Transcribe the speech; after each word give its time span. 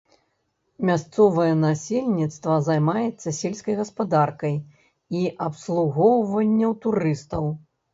Мясцовае 0.89 1.49
насельніцтва 1.65 2.57
займаецца 2.69 3.35
сельскай 3.43 3.79
гаспадаркай 3.85 4.59
і 5.23 5.27
абслугоўваннем 5.51 6.79
турыстаў. 6.87 7.43